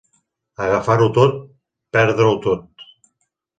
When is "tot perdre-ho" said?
1.19-2.35